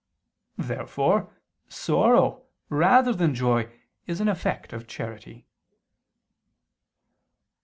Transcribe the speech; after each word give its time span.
Therefore 0.57 1.31
sorrow, 1.69 2.45
rather 2.69 3.13
than 3.13 3.35
joy, 3.35 3.71
is 4.07 4.19
an 4.19 4.29
effect 4.29 4.73
of 4.73 4.87
charity. 4.87 5.45